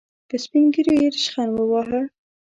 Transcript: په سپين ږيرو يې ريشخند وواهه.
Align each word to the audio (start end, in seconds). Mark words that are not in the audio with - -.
په 0.29 0.35
سپين 0.43 0.65
ږيرو 0.73 0.93
يې 1.01 1.07
ريشخند 1.13 1.55
وواهه. 1.57 2.01